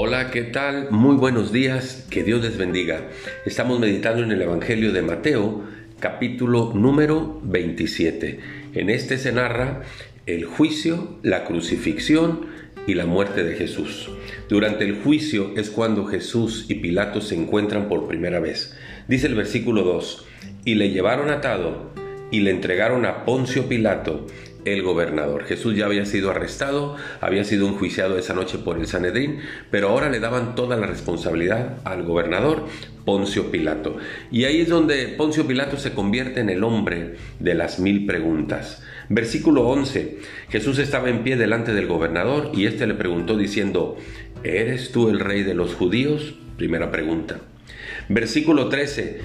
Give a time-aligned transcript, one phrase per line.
[0.00, 0.92] Hola, ¿qué tal?
[0.92, 3.08] Muy buenos días, que Dios les bendiga.
[3.44, 5.64] Estamos meditando en el Evangelio de Mateo,
[5.98, 8.38] capítulo número 27.
[8.74, 9.82] En este se narra
[10.24, 12.46] el juicio, la crucifixión
[12.86, 14.08] y la muerte de Jesús.
[14.48, 18.78] Durante el juicio es cuando Jesús y Pilato se encuentran por primera vez.
[19.08, 20.26] Dice el versículo 2,
[20.64, 21.90] y le llevaron atado
[22.30, 24.28] y le entregaron a Poncio Pilato
[24.72, 25.44] el gobernador.
[25.44, 29.40] Jesús ya había sido arrestado, había sido enjuiciado esa noche por el Sanedrín,
[29.70, 32.66] pero ahora le daban toda la responsabilidad al gobernador
[33.04, 33.96] Poncio Pilato.
[34.30, 38.82] Y ahí es donde Poncio Pilato se convierte en el hombre de las mil preguntas.
[39.08, 40.18] Versículo 11.
[40.50, 43.96] Jesús estaba en pie delante del gobernador y éste le preguntó diciendo,
[44.44, 46.34] ¿eres tú el rey de los judíos?
[46.56, 47.40] Primera pregunta.
[48.08, 49.20] Versículo 13.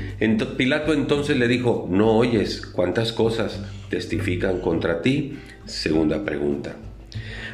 [0.57, 5.37] Pilato entonces le dijo, ¿no oyes cuántas cosas testifican contra ti?
[5.65, 6.75] Segunda pregunta.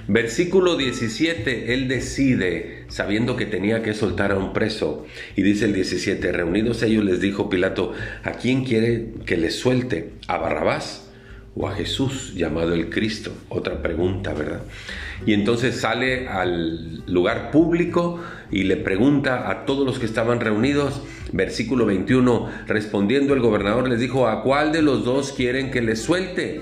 [0.07, 5.05] Versículo 17, él decide, sabiendo que tenía que soltar a un preso,
[5.35, 10.13] y dice el 17, reunidos ellos les dijo Pilato, ¿a quién quiere que le suelte?
[10.27, 11.08] ¿A Barrabás?
[11.55, 13.31] O a Jesús llamado el Cristo?
[13.49, 14.61] Otra pregunta, ¿verdad?
[15.25, 18.19] Y entonces sale al lugar público
[18.51, 21.01] y le pregunta a todos los que estaban reunidos,
[21.33, 26.01] versículo 21, respondiendo el gobernador les dijo, ¿a cuál de los dos quieren que les
[26.01, 26.61] suelte?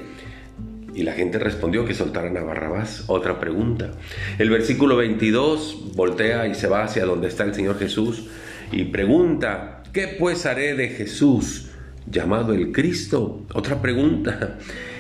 [0.94, 3.04] Y la gente respondió que soltaran a Barrabás.
[3.06, 3.92] Otra pregunta.
[4.40, 8.26] El versículo 22 voltea y se va hacia donde está el Señor Jesús
[8.72, 11.67] y pregunta, ¿qué pues haré de Jesús?
[12.10, 13.46] Llamado el Cristo?
[13.54, 14.58] Otra pregunta.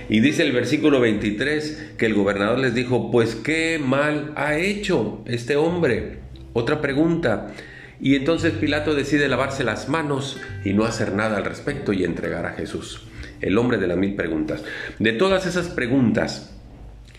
[0.09, 5.21] Y dice el versículo 23 que el gobernador les dijo, pues qué mal ha hecho
[5.25, 6.19] este hombre.
[6.53, 7.53] Otra pregunta.
[7.99, 12.45] Y entonces Pilato decide lavarse las manos y no hacer nada al respecto y entregar
[12.45, 13.01] a Jesús,
[13.41, 14.63] el hombre de las mil preguntas.
[14.99, 16.55] De todas esas preguntas,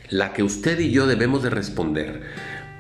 [0.09, 2.22] la que usted y yo debemos de responder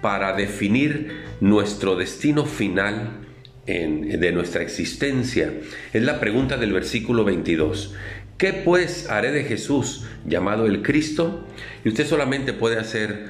[0.00, 3.27] para definir nuestro destino final
[3.68, 5.52] de nuestra existencia.
[5.92, 7.94] Es la pregunta del versículo 22.
[8.38, 11.44] ¿Qué pues haré de Jesús llamado el Cristo?
[11.84, 13.26] Y usted solamente puede hacer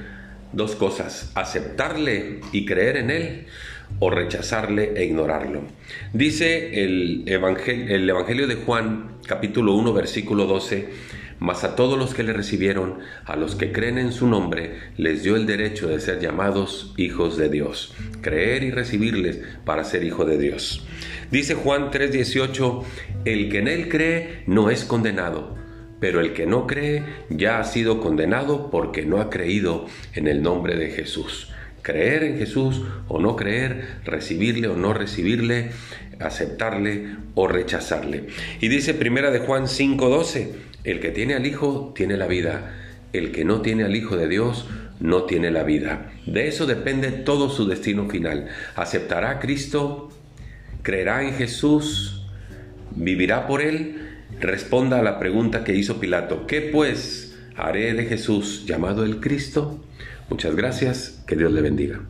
[0.53, 3.45] dos cosas, aceptarle y creer en él
[3.99, 5.63] o rechazarle e ignorarlo.
[6.13, 10.87] Dice el Evangelio, el Evangelio de Juan capítulo 1 versículo 12,
[11.39, 15.23] mas a todos los que le recibieron, a los que creen en su nombre, les
[15.23, 17.93] dio el derecho de ser llamados hijos de Dios.
[18.21, 20.85] Creer y recibirles para ser hijo de Dios.
[21.31, 22.83] Dice Juan 3:18,
[23.25, 25.55] el que en él cree no es condenado,
[25.99, 30.41] pero el que no cree ya ha sido condenado porque no ha creído en el
[30.41, 31.51] nombre de Jesús.
[31.81, 35.71] Creer en Jesús o no creer, recibirle o no recibirle,
[36.19, 38.27] aceptarle o rechazarle.
[38.59, 40.51] Y dice Primera de Juan 5:12,
[40.83, 42.75] el que tiene al Hijo tiene la vida,
[43.13, 44.67] el que no tiene al Hijo de Dios
[44.99, 46.11] no tiene la vida.
[46.25, 48.47] De eso depende todo su destino final.
[48.75, 50.09] ¿Aceptará a Cristo?
[50.81, 52.23] ¿Creerá en Jesús?
[52.95, 54.09] ¿Vivirá por Él?
[54.39, 56.47] Responda a la pregunta que hizo Pilato.
[56.47, 57.28] ¿Qué pues
[57.67, 59.79] haré de Jesús llamado el Cristo?
[60.29, 61.23] Muchas gracias.
[61.27, 62.01] Que Dios le bendiga.